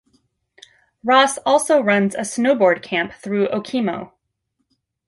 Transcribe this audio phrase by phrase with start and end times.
[1.03, 4.13] Ross also runs a snowboard camp through Okemo.